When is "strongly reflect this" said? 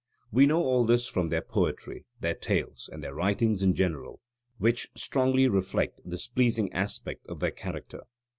4.95-6.25